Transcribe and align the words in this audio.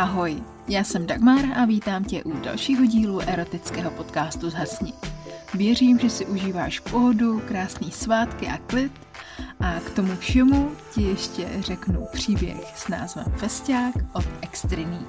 Ahoj, 0.00 0.42
já 0.68 0.84
jsem 0.84 1.06
Dagmar 1.06 1.44
a 1.56 1.64
vítám 1.64 2.04
tě 2.04 2.24
u 2.24 2.40
dalšího 2.40 2.86
dílu 2.86 3.20
erotického 3.20 3.90
podcastu 3.90 4.50
Zhasni. 4.50 4.92
Věřím, 5.54 5.98
že 5.98 6.10
si 6.10 6.26
užíváš 6.26 6.80
pohodu, 6.80 7.42
krásný 7.48 7.90
svátky 7.90 8.46
a 8.46 8.58
klid 8.58 8.92
a 9.60 9.80
k 9.80 9.90
tomu 9.90 10.16
všemu 10.16 10.72
ti 10.94 11.02
ještě 11.02 11.48
řeknu 11.58 12.06
příběh 12.12 12.78
s 12.78 12.88
názvem 12.88 13.24
Festiák 13.36 13.94
od 14.12 14.24
Extriní. 14.42 15.06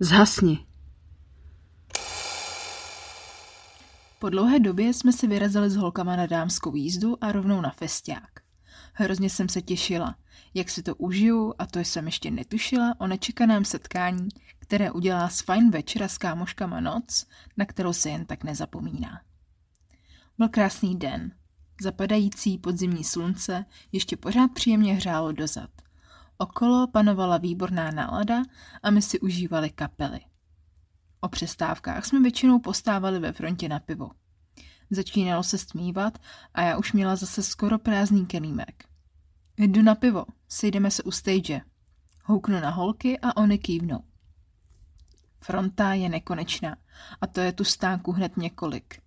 Zhasni. 0.00 0.71
Po 4.22 4.30
dlouhé 4.30 4.60
době 4.60 4.94
jsme 4.94 5.12
si 5.12 5.26
vyrazili 5.26 5.70
s 5.70 5.76
holkama 5.76 6.16
na 6.16 6.26
dámskou 6.26 6.74
jízdu 6.74 7.24
a 7.24 7.32
rovnou 7.32 7.60
na 7.60 7.70
festiák. 7.70 8.30
Hrozně 8.92 9.30
jsem 9.30 9.48
se 9.48 9.62
těšila, 9.62 10.16
jak 10.54 10.70
si 10.70 10.82
to 10.82 10.94
užiju 10.94 11.54
a 11.58 11.66
to 11.66 11.78
jsem 11.78 12.06
ještě 12.06 12.30
netušila 12.30 12.94
o 12.98 13.06
nečekaném 13.06 13.64
setkání, 13.64 14.28
které 14.58 14.90
udělá 14.90 15.28
s 15.28 15.40
fajn 15.40 15.70
večera 15.70 16.08
s 16.08 16.18
kámoškama 16.18 16.80
noc, 16.80 17.26
na 17.56 17.64
kterou 17.64 17.92
se 17.92 18.10
jen 18.10 18.24
tak 18.24 18.44
nezapomíná. 18.44 19.20
Byl 20.38 20.48
krásný 20.48 20.96
den. 20.96 21.32
Zapadající 21.80 22.58
podzimní 22.58 23.04
slunce 23.04 23.64
ještě 23.92 24.16
pořád 24.16 24.48
příjemně 24.48 24.94
hřálo 24.94 25.32
dozad. 25.32 25.70
Okolo 26.38 26.86
panovala 26.86 27.38
výborná 27.38 27.90
nálada 27.90 28.42
a 28.82 28.90
my 28.90 29.02
si 29.02 29.20
užívali 29.20 29.70
kapely. 29.70 30.20
O 31.24 31.28
přestávkách 31.28 32.06
jsme 32.06 32.20
většinou 32.20 32.58
postávali 32.58 33.18
ve 33.18 33.32
frontě 33.32 33.68
na 33.68 33.78
pivo. 33.78 34.10
Začínalo 34.90 35.42
se 35.42 35.58
stmívat 35.58 36.18
a 36.54 36.62
já 36.62 36.76
už 36.76 36.92
měla 36.92 37.16
zase 37.16 37.42
skoro 37.42 37.78
prázdný 37.78 38.26
kelímek. 38.26 38.84
Jdu 39.58 39.82
na 39.82 39.94
pivo, 39.94 40.24
sejdeme 40.48 40.90
se 40.90 41.02
u 41.02 41.10
stage. 41.10 41.60
Houknu 42.24 42.60
na 42.60 42.70
holky 42.70 43.18
a 43.18 43.36
oni 43.36 43.58
kývnou. 43.58 44.04
Fronta 45.40 45.94
je 45.94 46.08
nekonečná 46.08 46.76
a 47.20 47.26
to 47.26 47.40
je 47.40 47.52
tu 47.52 47.64
stánku 47.64 48.12
hned 48.12 48.36
několik. 48.36 49.02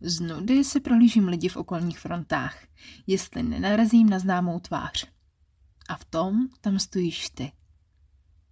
Z 0.00 0.20
nudy 0.20 0.64
si 0.64 0.80
prohlížím 0.80 1.28
lidi 1.28 1.48
v 1.48 1.56
okolních 1.56 1.98
frontách, 1.98 2.58
jestli 3.06 3.42
nenarazím 3.42 4.10
na 4.10 4.18
známou 4.18 4.60
tvář. 4.60 5.06
A 5.88 5.96
v 5.96 6.04
tom 6.04 6.48
tam 6.60 6.78
stojíš 6.78 7.30
ty. 7.30 7.52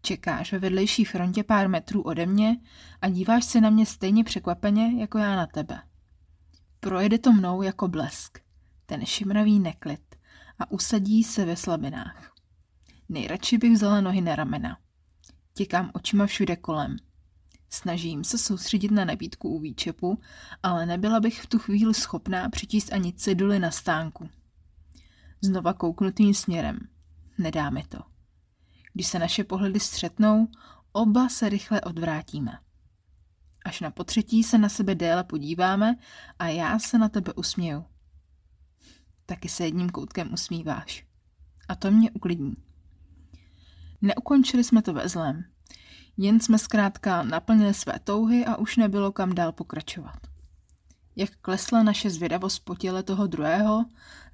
Čekáš 0.05 0.53
ve 0.53 0.59
vedlejší 0.59 1.05
frontě 1.05 1.45
pár 1.45 1.69
metrů 1.69 2.03
ode 2.03 2.27
mě 2.27 2.57
a 3.01 3.09
díváš 3.09 3.45
se 3.45 3.61
na 3.61 3.71
mě 3.71 3.87
stejně 3.87 4.25
překvapeně, 4.25 5.01
jako 5.01 5.19
já 5.19 5.37
na 5.37 5.47
tebe. 5.47 5.83
Projede 6.81 7.19
to 7.19 7.33
mnou 7.33 7.63
jako 7.63 7.89
blesk, 7.89 8.39
ten 8.87 9.07
šimravý 9.07 9.61
neklid 9.61 10.17
a 10.59 10.71
usadí 10.71 11.25
se 11.25 11.45
ve 11.45 11.57
slabinách. 11.57 12.33
Nejradši 13.09 13.59
bych 13.59 13.73
vzala 13.73 14.01
nohy 14.01 14.21
na 14.21 14.37
ramena. 14.37 14.79
Těkám 15.55 15.91
očima 15.95 16.27
všude 16.27 16.57
kolem. 16.57 16.97
Snažím 17.71 18.25
se 18.25 18.39
soustředit 18.39 18.91
na 18.91 19.05
nabídku 19.05 19.49
u 19.49 19.61
výčepu, 19.61 20.21
ale 20.63 20.87
nebyla 20.87 21.21
bych 21.21 21.43
v 21.43 21.47
tu 21.47 21.59
chvíli 21.59 21.95
schopná 21.95 22.49
přečíst 22.49 22.93
ani 22.93 23.13
ceduly 23.13 23.59
na 23.59 23.71
stánku. 23.71 24.29
Znova 25.41 25.73
kouknutým 25.73 26.35
směrem. 26.35 26.79
Nedá 27.39 27.71
mi 27.71 27.83
to. 27.83 28.14
Když 28.95 29.07
se 29.07 29.19
naše 29.19 29.45
pohledy 29.45 29.81
střetnou, 29.81 30.49
oba 30.93 31.29
se 31.29 31.49
rychle 31.49 31.81
odvrátíme. 31.81 32.59
Až 33.65 33.81
na 33.81 33.91
potřetí 33.91 34.43
se 34.43 34.59
na 34.59 34.69
sebe 34.69 34.95
déle 34.95 35.25
podíváme 35.25 35.97
a 36.39 36.49
já 36.49 36.79
se 36.79 36.99
na 36.99 37.09
tebe 37.09 37.33
usměju. 37.33 37.85
Taky 39.27 39.49
se 39.49 39.65
jedním 39.65 39.91
koutkem 39.91 40.33
usmíváš. 40.33 41.07
A 41.69 41.75
to 41.75 41.91
mě 41.91 42.11
uklidní. 42.11 42.57
Neukončili 44.03 44.65
jsme 44.65 44.83
to 44.83 44.93
ve 44.93 45.09
zlém. 45.09 45.45
Jen 46.17 46.41
jsme 46.41 46.59
zkrátka 46.59 47.23
naplnili 47.23 47.75
své 47.75 47.99
touhy 48.05 48.45
a 48.45 48.57
už 48.57 48.77
nebylo 48.77 49.13
kam 49.13 49.35
dál 49.35 49.53
pokračovat. 49.53 50.19
Jak 51.17 51.37
klesla 51.37 51.83
naše 51.83 52.11
zvědavost 52.11 52.65
po 52.65 52.75
těle 52.75 53.03
toho 53.03 53.27
druhého, 53.27 53.85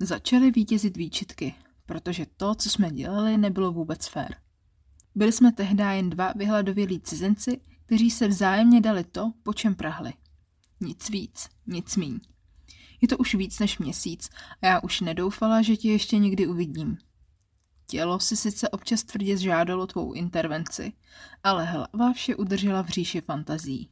začaly 0.00 0.50
vítězit 0.50 0.97
výčitky, 0.97 1.54
protože 1.87 2.26
to, 2.37 2.54
co 2.54 2.70
jsme 2.70 2.91
dělali, 2.91 3.37
nebylo 3.37 3.72
vůbec 3.72 4.06
fér. 4.06 4.37
Byli 5.15 5.32
jsme 5.32 5.53
tehdy 5.53 5.82
jen 5.82 6.10
dva 6.10 6.32
vyhladovělí 6.37 7.00
cizinci, 7.00 7.60
kteří 7.87 8.10
se 8.10 8.28
vzájemně 8.28 8.81
dali 8.81 9.04
to, 9.04 9.32
po 9.43 9.54
čem 9.54 9.75
prahli. 9.75 10.12
Nic 10.81 11.10
víc, 11.10 11.48
nic 11.66 11.97
míň. 11.97 12.21
Je 13.00 13.09
to 13.09 13.19
už 13.19 13.34
víc 13.34 13.59
než 13.59 13.78
měsíc 13.78 14.31
a 14.62 14.66
já 14.66 14.81
už 14.81 15.00
nedoufala, 15.00 15.62
že 15.62 15.76
tě 15.76 15.93
ještě 15.93 16.19
někdy 16.19 16.47
uvidím. 16.47 16.99
Tělo 17.87 18.20
si 18.20 18.37
sice 18.37 18.69
občas 18.69 19.03
tvrdě 19.03 19.37
žádalo 19.37 19.87
tvou 19.87 20.12
intervenci, 20.12 20.93
ale 21.44 21.65
hlava 21.65 22.12
vše 22.12 22.37
udržela 22.37 22.82
v 22.82 22.88
říši 22.88 23.20
fantazí. 23.20 23.91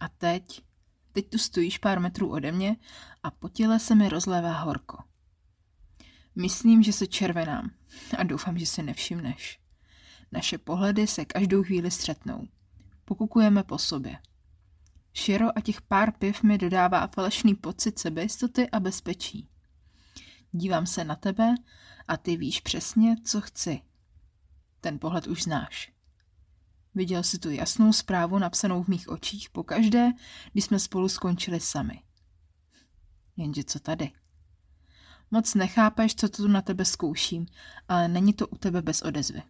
A 0.00 0.08
teď? 0.08 0.62
Teď 1.12 1.30
tu 1.30 1.38
stojíš 1.38 1.78
pár 1.78 2.00
metrů 2.00 2.30
ode 2.30 2.52
mě 2.52 2.76
a 3.22 3.30
po 3.30 3.48
těle 3.48 3.78
se 3.78 3.94
mi 3.94 4.08
rozlévá 4.08 4.52
horko. 4.52 4.98
Myslím, 6.34 6.82
že 6.82 6.92
se 6.92 7.06
červenám 7.06 7.70
a 8.18 8.22
doufám, 8.22 8.58
že 8.58 8.66
si 8.66 8.82
nevšimneš. 8.82 9.63
Naše 10.34 10.58
pohledy 10.58 11.06
se 11.06 11.24
každou 11.24 11.62
chvíli 11.62 11.90
střetnou. 11.90 12.48
Pokukujeme 13.04 13.62
po 13.62 13.78
sobě. 13.78 14.18
Širo 15.12 15.58
a 15.58 15.60
těch 15.60 15.82
pár 15.82 16.12
piv 16.12 16.42
mi 16.42 16.58
dodává 16.58 17.06
falešný 17.06 17.54
pocit 17.54 17.98
sebejistoty 17.98 18.70
a 18.70 18.80
bezpečí. 18.80 19.48
Dívám 20.52 20.86
se 20.86 21.04
na 21.04 21.16
tebe 21.16 21.54
a 22.08 22.16
ty 22.16 22.36
víš 22.36 22.60
přesně, 22.60 23.16
co 23.24 23.40
chci. 23.40 23.80
Ten 24.80 24.98
pohled 24.98 25.26
už 25.26 25.42
znáš. 25.42 25.92
Viděl 26.94 27.22
si 27.22 27.38
tu 27.38 27.50
jasnou 27.50 27.92
zprávu 27.92 28.38
napsanou 28.38 28.82
v 28.82 28.88
mých 28.88 29.08
očích 29.08 29.50
pokaždé, 29.50 30.12
když 30.52 30.64
jsme 30.64 30.78
spolu 30.78 31.08
skončili 31.08 31.60
sami. 31.60 32.02
Jenže 33.36 33.64
co 33.64 33.80
tady? 33.80 34.12
Moc 35.30 35.54
nechápeš, 35.54 36.14
co 36.14 36.28
tu 36.28 36.48
na 36.48 36.62
tebe 36.62 36.84
zkouším, 36.84 37.46
ale 37.88 38.08
není 38.08 38.32
to 38.32 38.46
u 38.48 38.56
tebe 38.56 38.82
bez 38.82 39.02
odezvy. 39.02 39.42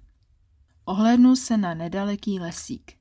Ohlédnu 0.85 1.37
se 1.37 1.57
na 1.57 1.75
nedaleký 1.75 2.41
lesík. 2.41 2.93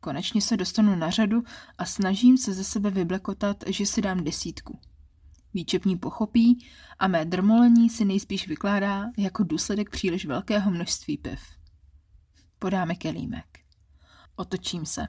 Konečně 0.00 0.42
se 0.42 0.56
dostanu 0.56 0.96
na 0.96 1.10
řadu 1.10 1.42
a 1.78 1.84
snažím 1.84 2.38
se 2.38 2.52
ze 2.52 2.64
sebe 2.64 2.90
vyblekotat, 2.90 3.64
že 3.66 3.86
si 3.86 4.02
dám 4.02 4.24
desítku. 4.24 4.78
Výčepní 5.54 5.98
pochopí 5.98 6.66
a 6.98 7.08
mé 7.08 7.24
drmolení 7.24 7.90
si 7.90 8.04
nejspíš 8.04 8.48
vykládá 8.48 9.04
jako 9.18 9.44
důsledek 9.44 9.90
příliš 9.90 10.26
velkého 10.26 10.70
množství 10.70 11.18
piv. 11.18 11.40
Podáme 12.58 12.94
kelímek. 12.94 13.58
Otočím 14.36 14.86
se 14.86 15.08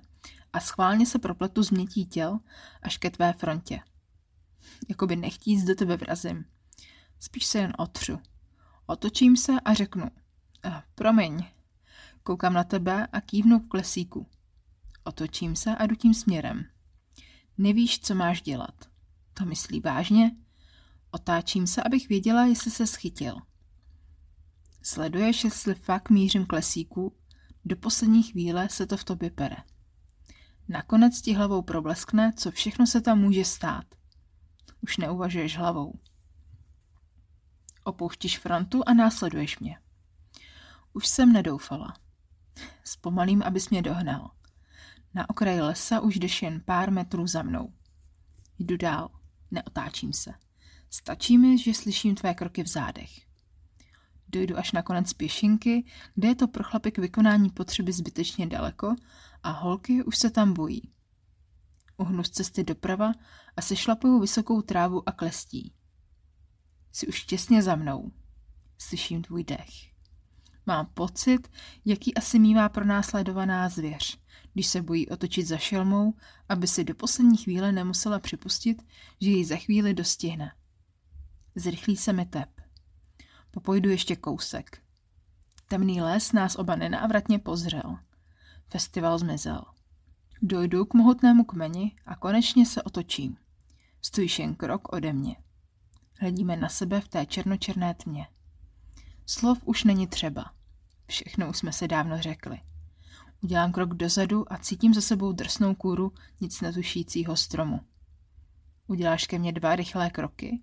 a 0.53 0.59
schválně 0.59 1.06
se 1.06 1.19
propletu 1.19 1.63
změtí 1.63 2.06
těl 2.06 2.39
až 2.81 2.97
ke 2.97 3.09
tvé 3.09 3.34
frontě. 3.34 3.79
Jakoby 4.89 5.16
nechtíc 5.16 5.63
do 5.63 5.75
tebe 5.75 5.97
vrazím. 5.97 6.45
Spíš 7.19 7.45
se 7.45 7.57
jen 7.57 7.74
otřu. 7.78 8.19
Otočím 8.85 9.38
se 9.38 9.53
a 9.66 9.74
řeknu. 9.74 10.09
Eh, 10.66 10.84
promiň, 10.95 11.45
Koukám 12.28 12.54
na 12.54 12.64
tebe 12.64 13.08
a 13.08 13.22
kývnu 13.22 13.60
k 13.60 13.68
klesíku. 13.68 14.28
Otočím 15.04 15.56
se 15.56 15.76
a 15.76 15.86
jdu 15.86 15.96
tím 15.96 16.14
směrem. 16.14 16.66
Nevíš, 17.58 18.00
co 18.00 18.16
máš 18.16 18.42
dělat. 18.42 18.90
To 19.34 19.46
myslí 19.46 19.80
vážně? 19.80 20.32
Otáčím 21.12 21.68
se, 21.68 21.84
abych 21.84 22.10
věděla, 22.10 22.46
jestli 22.46 22.72
se 22.72 22.88
schytil. 22.88 23.36
Sleduješ, 24.82 25.44
jestli 25.44 25.76
fakt 25.76 26.10
mířím 26.10 26.46
k 26.46 26.54
lesíku, 26.54 27.16
do 27.66 27.75
poslední 27.75 28.24
chvíle 28.24 28.69
se 28.69 28.86
to 28.86 28.98
v 28.98 29.04
tobě 29.04 29.31
pere. 29.31 29.57
Nakonec 30.68 31.22
ti 31.22 31.34
hlavou 31.34 31.62
probleskne, 31.62 32.34
co 32.38 32.51
všechno 32.51 32.88
se 32.88 33.01
tam 33.01 33.19
může 33.19 33.46
stát. 33.46 33.86
Už 34.81 34.98
neuvažuješ 34.98 35.57
hlavou. 35.57 36.00
Opouštíš 37.84 38.40
frontu 38.40 38.84
a 38.86 38.94
následuješ 38.94 39.60
mě. 39.60 39.80
Už 40.94 41.07
jsem 41.07 41.34
nedoufala. 41.34 42.06
Zpomalím, 42.83 43.44
abys 43.44 43.69
mě 43.69 43.81
dohnal. 43.81 44.31
Na 45.13 45.30
okraji 45.30 45.62
lesa 45.62 46.00
už 46.00 46.15
jdeš 46.15 46.42
jen 46.42 46.62
pár 46.65 46.92
metrů 46.92 47.27
za 47.27 47.44
mnou. 47.44 47.74
Jdu 48.59 48.77
dál, 48.77 49.09
neotáčím 49.51 50.13
se. 50.13 50.33
Stačí 50.89 51.38
mi, 51.38 51.57
že 51.57 51.74
slyším 51.74 52.15
tvé 52.15 52.33
kroky 52.33 52.63
v 52.63 52.68
zádech. 52.68 53.12
Dojdu 54.27 54.57
až 54.57 54.71
na 54.71 54.81
konec 54.81 55.13
pěšinky, 55.13 55.86
kde 56.15 56.27
je 56.27 56.36
to 56.36 56.48
pro 56.48 56.63
chlapy 56.63 56.92
k 56.92 56.98
vykonání 56.98 57.50
potřeby 57.50 57.94
zbytečně 57.94 58.48
daleko 58.48 58.95
a 59.44 59.51
holky 59.51 60.03
už 60.03 60.18
se 60.18 60.30
tam 60.30 60.53
bojí. 60.53 60.92
Uhnu 61.98 62.24
z 62.24 62.30
cesty 62.30 62.63
doprava 62.63 63.12
a 63.57 63.62
sešlapuju 63.62 64.19
vysokou 64.19 64.62
trávu 64.62 65.10
a 65.10 65.12
klestí. 65.12 65.74
Jsi 66.92 67.07
už 67.07 67.24
těsně 67.24 67.63
za 67.63 67.75
mnou. 67.75 68.12
Slyším 68.77 69.21
tvůj 69.21 69.44
dech. 69.44 69.97
Mám 70.68 70.86
pocit, 70.86 71.52
jaký 71.86 72.16
asi 72.16 72.40
mývá 72.40 72.69
pronásledovaná 72.69 73.69
zvěř. 73.69 74.19
když 74.54 74.68
se 74.68 74.81
bojí 74.81 75.10
otočit 75.10 75.48
za 75.48 75.58
šelmou, 75.58 76.14
aby 76.50 76.68
si 76.68 76.84
do 76.84 76.96
poslední 76.96 77.38
chvíle 77.38 77.72
nemusela 77.72 78.19
připustit, 78.19 78.84
že 79.22 79.30
ji 79.30 79.46
za 79.46 79.56
chvíli 79.56 79.94
dostihne. 79.94 80.52
Zrychlí 81.56 81.98
se 81.98 82.14
mi 82.14 82.25
tep. 82.25 82.50
Popojdu 83.52 83.90
ještě 83.90 84.16
kousek. 84.16 84.81
Temný 85.68 86.02
les 86.02 86.31
nás 86.31 86.56
oba 86.56 86.75
nenávratně 86.75 87.40
pozřel. 87.40 87.98
Festival 88.70 89.18
zmizel. 89.18 89.62
Dojdu 90.42 90.86
k 90.86 90.94
mohutnému 90.94 91.44
kmeni 91.44 91.96
a 92.06 92.16
konečně 92.16 92.66
se 92.66 92.84
otočím. 92.84 93.38
Stojíš 94.02 94.40
jen 94.40 94.56
krok 94.56 94.94
ode 94.94 95.13
mě. 95.13 95.36
Hledíme 96.20 96.56
na 96.56 96.70
sebe 96.70 97.02
v 97.02 97.08
té 97.08 97.25
černočerné 97.25 97.94
tmě. 97.94 98.28
Slov 99.25 99.60
už 99.66 99.84
není 99.84 100.08
třeba. 100.08 100.56
Všechno 101.07 101.50
už 101.50 101.57
jsme 101.57 101.71
se 101.74 101.88
dávno 101.88 102.21
řekli. 102.21 102.59
Udělám 103.42 103.71
krok 103.71 103.94
dozadu 103.94 104.54
a 104.54 104.57
cítím 104.57 104.94
za 104.94 105.01
sebou 105.01 105.31
drsnou 105.31 105.75
kůru 105.75 106.13
nic 106.42 106.62
netušícího 106.62 107.36
stromu. 107.38 107.80
Uděláš 108.88 109.27
ke 109.27 109.39
mně 109.39 109.51
dva 109.51 109.75
rychlé 109.75 110.09
kroky, 110.09 110.62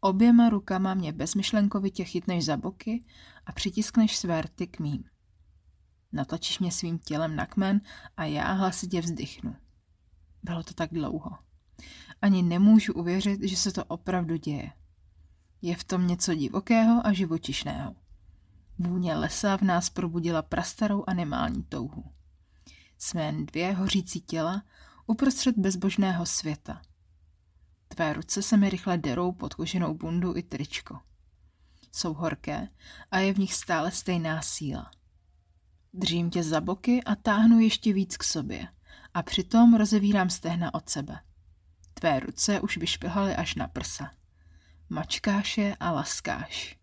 oběma 0.00 0.48
rukama 0.48 0.94
mě 0.94 1.12
bezmyšlenkovitě 1.12 2.04
chytneš 2.04 2.44
za 2.44 2.56
boky 2.56 3.04
a 3.46 3.52
přitiskneš 3.52 4.16
své 4.16 4.42
rty 4.42 4.66
k 4.66 4.78
mým. 4.78 5.04
Natlačíš 6.12 6.58
mě 6.58 6.72
svým 6.72 6.98
tělem 6.98 7.36
na 7.36 7.46
kmen 7.46 7.80
a 8.16 8.24
já 8.24 8.52
hlasitě 8.52 9.00
vzdychnu. 9.00 9.56
Bylo 10.42 10.62
to 10.62 10.74
tak 10.74 10.90
dlouho. 10.92 11.30
Ani 12.22 12.42
nemůžu 12.42 12.92
uvěřit, 12.92 13.42
že 13.42 13.56
se 13.56 13.72
to 13.72 13.84
opravdu 13.84 14.36
děje. 14.36 14.72
Je 15.62 15.76
v 15.76 15.84
tom 15.84 16.06
něco 16.06 16.34
divokého 16.34 17.06
a 17.06 17.12
živočišného. 17.12 18.05
Vůně 18.78 19.14
lesa 19.14 19.56
v 19.56 19.62
nás 19.62 19.90
probudila 19.90 20.42
prastarou 20.42 21.04
animální 21.06 21.62
touhu. 21.62 22.04
Jsme 22.98 23.24
jen 23.24 23.46
dvě 23.46 23.72
hořící 23.72 24.20
těla 24.20 24.62
uprostřed 25.06 25.58
bezbožného 25.58 26.26
světa. 26.26 26.82
Tvé 27.88 28.12
ruce 28.12 28.42
se 28.42 28.56
mi 28.56 28.70
rychle 28.70 28.98
derou 28.98 29.32
pod 29.32 29.54
koženou 29.54 29.94
bundu 29.94 30.36
i 30.36 30.42
tričko. 30.42 30.98
Jsou 31.92 32.14
horké 32.14 32.68
a 33.10 33.18
je 33.18 33.34
v 33.34 33.38
nich 33.38 33.54
stále 33.54 33.90
stejná 33.90 34.42
síla. 34.42 34.90
Držím 35.92 36.30
tě 36.30 36.42
za 36.42 36.60
boky 36.60 37.04
a 37.04 37.14
táhnu 37.14 37.60
ještě 37.60 37.92
víc 37.92 38.16
k 38.16 38.24
sobě 38.24 38.68
a 39.14 39.22
přitom 39.22 39.74
rozevírám 39.74 40.30
stehna 40.30 40.74
od 40.74 40.88
sebe. 40.88 41.20
Tvé 41.94 42.20
ruce 42.20 42.60
už 42.60 42.76
vyšpihaly 42.76 43.36
až 43.36 43.54
na 43.54 43.68
prsa. 43.68 44.10
Mačkáš 44.88 45.58
je 45.58 45.76
a 45.80 45.90
laskáš. 45.90 46.78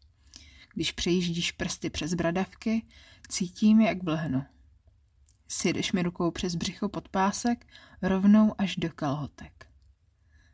Když 0.73 0.91
přejíždíš 0.91 1.51
prsty 1.51 1.89
přes 1.89 2.13
bradavky, 2.13 2.85
cítím, 3.29 3.81
jak 3.81 4.03
blhnu. 4.03 4.43
Sjedeš 5.47 5.91
mi 5.91 6.03
rukou 6.03 6.31
přes 6.31 6.55
břicho 6.55 6.89
pod 6.89 7.09
pásek, 7.09 7.67
rovnou 8.01 8.55
až 8.57 8.75
do 8.75 8.89
kalhotek. 8.89 9.67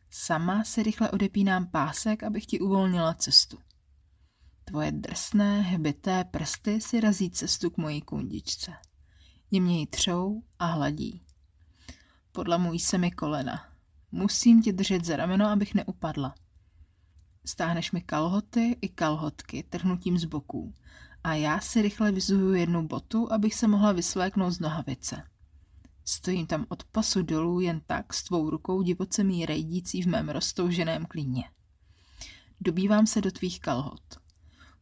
Sama 0.10 0.64
si 0.64 0.84
rychle 0.84 1.12
odepínám 1.12 1.68
pásek, 1.68 2.24
abych 2.24 2.46
ti 2.46 2.60
uvolnila 2.60 3.14
cestu. 3.14 3.58
Tvoje 4.66 4.92
drsné, 4.92 5.62
hbité 5.62 6.24
prsty 6.24 6.82
si 6.82 7.00
razí 7.00 7.32
cestu 7.32 7.70
k 7.70 7.78
mojí 7.78 8.02
kundičce. 8.02 8.74
Jemně 9.52 9.80
ji 9.80 9.88
třou 9.88 10.44
a 10.60 10.66
hladí. 10.66 11.24
Podlamují 12.32 12.80
se 12.80 12.98
mi 12.98 13.12
kolena. 13.12 13.66
Musím 14.12 14.62
tě 14.62 14.74
držet 14.74 15.06
za 15.06 15.16
rameno, 15.16 15.48
abych 15.48 15.76
neupadla. 15.76 16.36
Stáhneš 17.50 17.92
mi 17.92 18.02
kalhoty 18.02 18.78
i 18.82 18.90
kalhotky 18.90 19.64
trhnutím 19.64 20.18
z 20.18 20.26
boků 20.26 20.74
a 21.24 21.34
já 21.34 21.60
si 21.60 21.82
rychle 21.82 22.12
vyzuju 22.12 22.54
jednu 22.54 22.88
botu, 22.88 23.34
abych 23.34 23.56
se 23.56 23.68
mohla 23.68 23.92
vysléknout 23.92 24.54
z 24.54 24.60
nohavice. 24.60 25.24
Stojím 26.06 26.48
tam 26.48 26.66
od 26.70 26.84
pasu 26.84 27.22
dolů 27.22 27.60
jen 27.60 27.82
tak 27.88 28.14
s 28.14 28.24
tvou 28.24 28.50
rukou 28.50 28.82
divoce 28.82 29.24
rejdící 29.46 30.02
v 30.02 30.06
mém 30.06 30.30
roztouženém 30.30 31.06
klíně. 31.06 31.44
Dobývám 32.62 33.08
se 33.08 33.22
do 33.22 33.32
tvých 33.32 33.60
kalhot. 33.60 34.20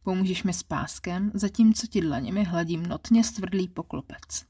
Pomůžeš 0.02 0.42
mi 0.42 0.52
s 0.52 0.62
páskem, 0.62 1.30
zatímco 1.34 1.86
ti 1.86 2.00
dlaněmi 2.00 2.44
hladím 2.44 2.86
notně 2.86 3.24
stvrdlý 3.24 3.68
poklopec. 3.68 4.44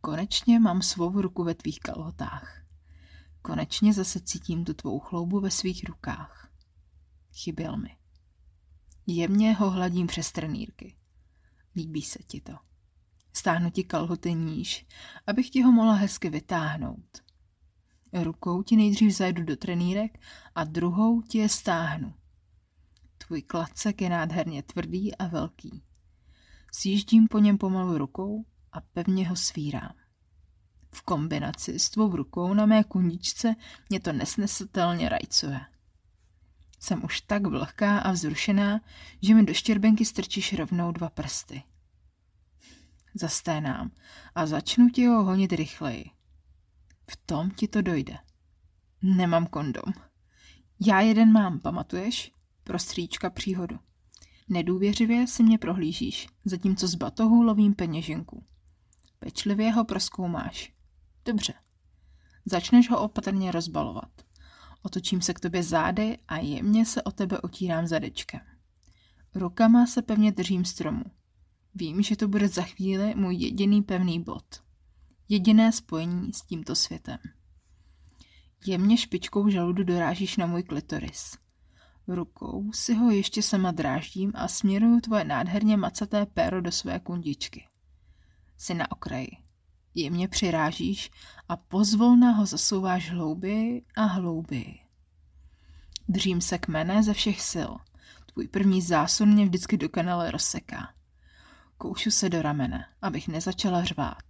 Konečně 0.00 0.60
mám 0.60 0.82
svou 0.82 1.20
ruku 1.20 1.44
ve 1.44 1.54
tvých 1.54 1.80
kalhotách. 1.80 2.62
Konečně 3.42 3.92
zase 3.92 4.20
cítím 4.20 4.64
tu 4.64 4.74
tvou 4.74 4.98
chloubu 4.98 5.40
ve 5.40 5.50
svých 5.50 5.84
rukách. 5.84 6.51
Chyběl 7.32 7.76
mi. 7.76 7.96
Jemně 9.06 9.54
ho 9.54 9.70
hladím 9.70 10.06
přes 10.06 10.32
trenýrky. 10.32 10.96
Líbí 11.76 12.02
se 12.02 12.18
ti 12.26 12.40
to. 12.40 12.52
Stáhnu 13.32 13.70
ti 13.70 13.84
kalhoty 13.84 14.34
níž, 14.34 14.86
abych 15.26 15.50
ti 15.50 15.62
ho 15.62 15.72
mohla 15.72 15.94
hezky 15.94 16.30
vytáhnout. 16.30 17.22
Rukou 18.12 18.62
ti 18.62 18.76
nejdřív 18.76 19.16
zajdu 19.16 19.44
do 19.44 19.56
trenýrek 19.56 20.20
a 20.54 20.64
druhou 20.64 21.22
ti 21.22 21.38
je 21.38 21.48
stáhnu. 21.48 22.14
Tvůj 23.18 23.42
klacek 23.42 24.00
je 24.00 24.10
nádherně 24.10 24.62
tvrdý 24.62 25.16
a 25.16 25.26
velký. 25.26 25.82
Sjíždím 26.72 27.28
po 27.28 27.38
něm 27.38 27.58
pomalu 27.58 27.98
rukou 27.98 28.44
a 28.72 28.80
pevně 28.80 29.28
ho 29.28 29.36
svírám. 29.36 29.94
V 30.94 31.02
kombinaci 31.02 31.78
s 31.78 31.90
tvou 31.90 32.16
rukou 32.16 32.54
na 32.54 32.66
mé 32.66 32.84
kundičce 32.84 33.54
mě 33.90 34.00
to 34.00 34.12
nesnesitelně 34.12 35.08
rajcuje. 35.08 35.60
Jsem 36.82 37.04
už 37.04 37.20
tak 37.20 37.46
vlhká 37.46 37.98
a 37.98 38.12
vzrušená, 38.12 38.80
že 39.22 39.34
mi 39.34 39.42
do 39.44 39.54
štěrbenky 39.54 40.04
strčíš 40.04 40.52
rovnou 40.52 40.92
dva 40.92 41.10
prsty. 41.10 41.62
Zasténám 43.14 43.90
a 44.34 44.46
začnu 44.46 44.88
ti 44.88 45.06
ho 45.06 45.24
honit 45.24 45.52
rychleji. 45.52 46.10
V 47.10 47.16
tom 47.16 47.50
ti 47.50 47.68
to 47.68 47.82
dojde. 47.82 48.18
Nemám 49.02 49.46
kondom. 49.46 49.92
Já 50.80 51.00
jeden 51.00 51.32
mám, 51.32 51.60
pamatuješ? 51.60 52.32
Prostříčka 52.64 53.30
příhodu. 53.30 53.78
Nedůvěřivě 54.48 55.26
si 55.26 55.42
mě 55.42 55.58
prohlížíš, 55.58 56.26
zatímco 56.44 56.88
z 56.88 56.94
batohu 56.94 57.42
lovím 57.42 57.74
peněženku. 57.74 58.44
Pečlivě 59.18 59.72
ho 59.72 59.84
proskoumáš. 59.84 60.72
Dobře. 61.24 61.54
Začneš 62.44 62.90
ho 62.90 63.00
opatrně 63.00 63.52
rozbalovat. 63.52 64.21
Otočím 64.82 65.22
se 65.22 65.34
k 65.34 65.40
tobě 65.40 65.62
zády 65.62 66.18
a 66.28 66.38
jemně 66.38 66.86
se 66.86 67.02
o 67.02 67.10
tebe 67.10 67.40
otírám 67.40 67.86
zadečkem. 67.86 68.40
Rukama 69.34 69.86
se 69.86 70.02
pevně 70.02 70.32
držím 70.32 70.64
stromu. 70.64 71.04
Vím, 71.74 72.02
že 72.02 72.16
to 72.16 72.28
bude 72.28 72.48
za 72.48 72.62
chvíli 72.62 73.14
můj 73.14 73.34
jediný 73.34 73.82
pevný 73.82 74.22
bod. 74.22 74.44
Jediné 75.28 75.72
spojení 75.72 76.32
s 76.32 76.42
tímto 76.42 76.74
světem. 76.74 77.18
Jemně 78.66 78.96
špičkou 78.96 79.48
žaludu 79.48 79.84
dorážíš 79.84 80.36
na 80.36 80.46
můj 80.46 80.62
klitoris. 80.62 81.36
Rukou 82.08 82.72
si 82.72 82.94
ho 82.94 83.10
ještě 83.10 83.42
sama 83.42 83.70
dráždím 83.70 84.32
a 84.34 84.48
směruju 84.48 85.00
tvoje 85.00 85.24
nádherně 85.24 85.76
macaté 85.76 86.26
péro 86.26 86.60
do 86.60 86.72
své 86.72 87.00
kundičky. 87.00 87.66
Jsi 88.58 88.74
na 88.74 88.92
okraji. 88.92 89.41
Jemně 89.94 90.28
přirážíš 90.28 91.10
a 91.48 91.56
pozvolna 91.56 92.30
ho 92.30 92.46
zasouváš 92.46 93.10
hlouběji 93.10 93.84
a 93.96 94.04
hlouběji. 94.04 94.78
Držím 96.08 96.40
se 96.40 96.58
kmene 96.58 97.02
ze 97.02 97.14
všech 97.14 97.40
sil. 97.52 97.72
Tvůj 98.32 98.48
první 98.48 98.82
zásun 98.82 99.28
mě 99.32 99.44
vždycky 99.44 99.76
dokonale 99.76 100.30
rozseká. 100.30 100.88
Koušu 101.78 102.10
se 102.10 102.28
do 102.28 102.42
ramene, 102.42 102.86
abych 103.02 103.28
nezačala 103.28 103.84
řvát. 103.84 104.22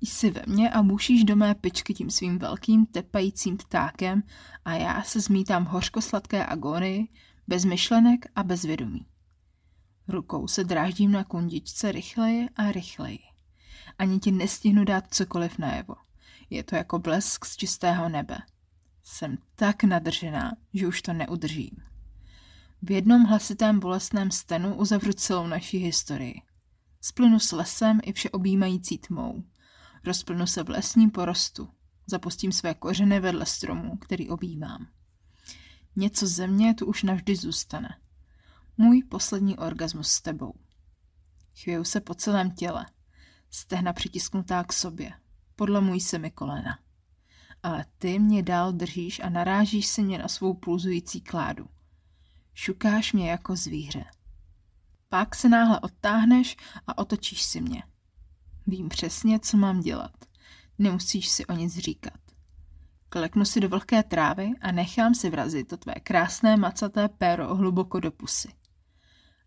Jsi 0.00 0.30
ve 0.30 0.42
mně 0.46 0.70
a 0.70 0.82
bušíš 0.82 1.24
do 1.24 1.36
mé 1.36 1.54
pičky 1.54 1.94
tím 1.94 2.10
svým 2.10 2.38
velkým 2.38 2.86
tepajícím 2.86 3.56
ptákem 3.56 4.22
a 4.64 4.74
já 4.74 5.02
se 5.02 5.20
zmítám 5.20 5.64
hořkosladké 5.64 6.46
agony, 6.46 7.08
bez 7.46 7.64
myšlenek 7.64 8.26
a 8.36 8.42
bez 8.42 8.62
vědomí. 8.62 9.06
Rukou 10.08 10.48
se 10.48 10.64
dráždím 10.64 11.12
na 11.12 11.24
kundičce 11.24 11.92
rychleji 11.92 12.48
a 12.56 12.72
rychleji. 12.72 13.33
Ani 13.98 14.20
ti 14.20 14.32
nestihnu 14.32 14.84
dát 14.84 15.14
cokoliv 15.14 15.58
najevo. 15.58 15.94
Je 16.50 16.64
to 16.64 16.76
jako 16.76 16.98
blesk 16.98 17.44
z 17.44 17.56
čistého 17.56 18.08
nebe. 18.08 18.38
Jsem 19.02 19.38
tak 19.54 19.84
nadržená, 19.84 20.56
že 20.74 20.86
už 20.86 21.02
to 21.02 21.12
neudržím. 21.12 21.76
V 22.82 22.90
jednom 22.90 23.22
hlasitém 23.22 23.80
bolestném 23.80 24.30
stenu 24.30 24.74
uzavřu 24.74 25.12
celou 25.12 25.46
naši 25.46 25.78
historii. 25.78 26.42
Splynu 27.00 27.40
s 27.40 27.52
lesem 27.52 28.00
i 28.02 28.12
všeobjímající 28.12 28.98
tmou. 28.98 29.44
Rozplnu 30.04 30.46
se 30.46 30.62
v 30.62 30.70
lesním 30.70 31.10
porostu. 31.10 31.68
Zapustím 32.06 32.52
své 32.52 32.74
kořeny 32.74 33.20
vedle 33.20 33.46
stromu, 33.46 33.96
který 33.96 34.28
objímám. 34.28 34.86
Něco 35.96 36.26
ze 36.26 36.46
mě 36.46 36.74
tu 36.74 36.86
už 36.86 37.02
navždy 37.02 37.36
zůstane. 37.36 37.88
Můj 38.78 39.02
poslední 39.02 39.58
orgasmus 39.58 40.08
s 40.08 40.20
tebou. 40.20 40.54
Chvěju 41.62 41.84
se 41.84 42.00
po 42.00 42.14
celém 42.14 42.50
těle. 42.50 42.86
Stehna 43.54 43.92
přitisknutá 43.92 44.64
k 44.64 44.72
sobě. 44.72 45.12
Podlamují 45.56 46.00
se 46.00 46.18
mi 46.18 46.30
kolena. 46.30 46.78
Ale 47.62 47.84
ty 47.98 48.18
mě 48.18 48.42
dál 48.42 48.72
držíš 48.72 49.20
a 49.20 49.28
narážíš 49.28 49.86
se 49.86 50.02
mě 50.02 50.18
na 50.18 50.28
svou 50.28 50.54
pulzující 50.54 51.20
kládu. 51.20 51.68
Šukáš 52.54 53.12
mě 53.12 53.30
jako 53.30 53.56
zvíře. 53.56 54.04
Pak 55.08 55.34
se 55.34 55.48
náhle 55.48 55.80
odtáhneš 55.80 56.56
a 56.86 56.98
otočíš 56.98 57.42
si 57.42 57.60
mě. 57.60 57.82
Vím 58.66 58.88
přesně, 58.88 59.38
co 59.38 59.56
mám 59.56 59.80
dělat. 59.80 60.24
Nemusíš 60.78 61.28
si 61.28 61.46
o 61.46 61.52
nic 61.52 61.78
říkat. 61.78 62.18
Kleknu 63.08 63.44
si 63.44 63.60
do 63.60 63.68
vlhké 63.68 64.02
trávy 64.02 64.50
a 64.60 64.72
nechám 64.72 65.14
si 65.14 65.30
vrazit 65.30 65.68
to 65.68 65.76
tvé 65.76 65.94
krásné 65.94 66.56
macaté 66.56 67.08
péro 67.08 67.54
hluboko 67.54 68.00
do 68.00 68.10
pusy. 68.10 68.48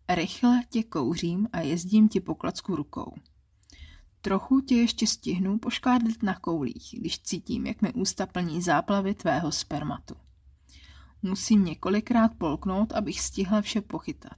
Rychle 0.09 0.61
tě 0.69 0.83
kouřím 0.83 1.47
a 1.53 1.59
jezdím 1.59 2.09
ti 2.09 2.19
po 2.19 2.35
klacku 2.35 2.75
rukou. 2.75 3.13
Trochu 4.21 4.62
tě 4.62 4.75
ještě 4.75 5.07
stihnu 5.07 5.59
poškádlit 5.59 6.24
na 6.24 6.39
koulích, 6.39 6.95
když 7.00 7.19
cítím, 7.19 7.65
jak 7.65 7.81
mi 7.81 7.93
ústa 7.93 8.25
plní 8.25 8.62
záplavy 8.62 9.13
tvého 9.13 9.51
spermatu. 9.51 10.15
Musím 11.21 11.65
několikrát 11.65 12.31
polknout, 12.38 12.93
abych 12.93 13.21
stihla 13.21 13.62
vše 13.62 13.81
pochytat. 13.81 14.38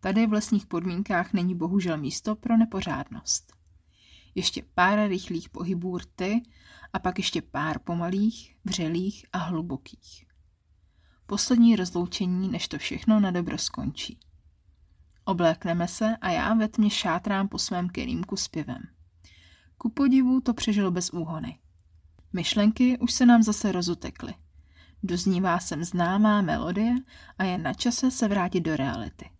Tady 0.00 0.26
v 0.26 0.32
lesních 0.32 0.66
podmínkách 0.66 1.32
není 1.32 1.54
bohužel 1.54 1.98
místo 1.98 2.36
pro 2.36 2.56
nepořádnost. 2.56 3.52
Ještě 4.34 4.62
pár 4.74 5.08
rychlých 5.08 5.48
pohybů 5.48 5.98
rty 5.98 6.42
a 6.92 6.98
pak 6.98 7.18
ještě 7.18 7.42
pár 7.42 7.78
pomalých, 7.78 8.56
vřelých 8.64 9.26
a 9.32 9.38
hlubokých. 9.38 10.26
Poslední 11.26 11.76
rozloučení, 11.76 12.48
než 12.48 12.68
to 12.68 12.78
všechno 12.78 13.20
na 13.20 13.30
dobro 13.30 13.58
skončí. 13.58 14.18
Oblékneme 15.24 15.88
se 15.88 16.16
a 16.16 16.30
já 16.30 16.54
ve 16.54 16.68
tmě 16.68 16.90
šátrám 16.90 17.48
po 17.48 17.58
svém 17.58 17.88
kelímku 17.88 18.36
s 18.36 18.48
pivem. 18.48 18.82
Ku 19.78 19.90
podivu 19.90 20.40
to 20.40 20.54
přežilo 20.54 20.90
bez 20.90 21.10
úhony. 21.10 21.58
Myšlenky 22.32 22.98
už 22.98 23.12
se 23.12 23.26
nám 23.26 23.42
zase 23.42 23.72
rozutekly. 23.72 24.34
Doznívá 25.02 25.58
sem 25.58 25.84
známá 25.84 26.42
melodie 26.42 26.94
a 27.38 27.44
je 27.44 27.58
na 27.58 27.74
čase 27.74 28.10
se 28.10 28.28
vrátit 28.28 28.60
do 28.60 28.76
reality. 28.76 29.30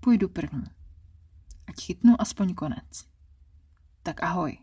Půjdu 0.00 0.28
první. 0.28 0.64
Ať 1.66 1.84
chytnu 1.84 2.20
aspoň 2.20 2.54
konec. 2.54 3.06
Tak 4.02 4.22
ahoj, 4.22 4.58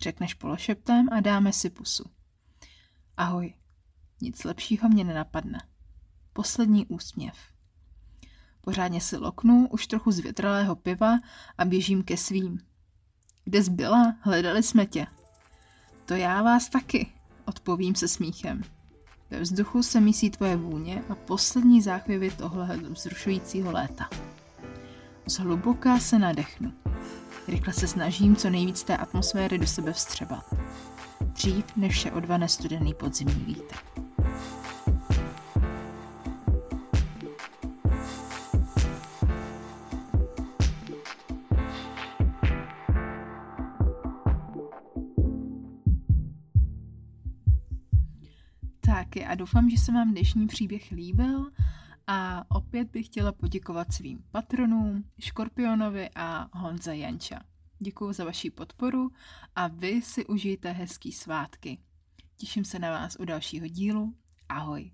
řekneš 0.00 0.34
pološeptem 0.34 1.08
a 1.12 1.20
dáme 1.20 1.52
si 1.52 1.70
pusu. 1.70 2.04
Ahoj, 3.16 3.54
nic 4.20 4.44
lepšího 4.44 4.88
mě 4.88 5.04
nenapadne. 5.04 5.58
Poslední 6.32 6.86
úsměv. 6.86 7.55
Pořádně 8.66 9.00
si 9.00 9.16
loknu 9.16 9.68
už 9.70 9.86
trochu 9.86 10.10
zvětralého 10.10 10.76
piva 10.76 11.18
a 11.58 11.64
běžím 11.64 12.02
ke 12.02 12.16
svým. 12.16 12.58
Kde 13.44 13.62
zbyla? 13.62 14.16
Hledali 14.20 14.62
jsme 14.62 14.86
tě. 14.86 15.06
To 16.04 16.14
já 16.14 16.42
vás 16.42 16.68
taky, 16.68 17.06
odpovím 17.44 17.94
se 17.94 18.08
smíchem. 18.08 18.62
Ve 19.30 19.40
vzduchu 19.40 19.82
se 19.82 20.00
mísí 20.00 20.30
tvoje 20.30 20.56
vůně 20.56 21.04
a 21.08 21.14
poslední 21.14 21.82
záchvěvy 21.82 22.30
tohle 22.30 22.76
vzrušujícího 22.76 23.72
léta. 23.72 24.08
Zhluboka 25.26 25.98
se 25.98 26.18
nadechnu. 26.18 26.72
Rychle 27.48 27.72
se 27.72 27.88
snažím 27.88 28.36
co 28.36 28.50
nejvíc 28.50 28.82
té 28.82 28.96
atmosféry 28.96 29.58
do 29.58 29.66
sebe 29.66 29.92
vstřebat. 29.92 30.54
Dřív, 31.20 31.64
než 31.76 32.00
se 32.00 32.12
odvane 32.12 32.48
studený 32.48 32.94
podzimní 32.94 33.44
vítr. 33.44 34.05
Tak 49.10 49.26
a 49.26 49.34
doufám, 49.34 49.70
že 49.70 49.78
se 49.78 49.92
vám 49.92 50.10
dnešní 50.10 50.46
příběh 50.46 50.90
líbil 50.90 51.50
a 52.06 52.44
opět 52.56 52.90
bych 52.90 53.06
chtěla 53.06 53.32
poděkovat 53.32 53.92
svým 53.92 54.24
patronům, 54.30 55.04
Škorpionovi 55.18 56.10
a 56.14 56.58
Honze 56.58 56.96
Janča. 56.96 57.40
Děkuji 57.78 58.12
za 58.12 58.24
vaši 58.24 58.50
podporu 58.50 59.10
a 59.56 59.68
vy 59.68 60.02
si 60.02 60.26
užijte 60.26 60.72
hezký 60.72 61.12
svátky. 61.12 61.78
Těším 62.36 62.64
se 62.64 62.78
na 62.78 62.90
vás 62.90 63.16
u 63.20 63.24
dalšího 63.24 63.66
dílu. 63.66 64.14
Ahoj. 64.48 64.90